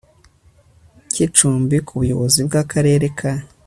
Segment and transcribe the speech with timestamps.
[1.11, 3.31] cy icumbi ku buyobozi bw Akarere ka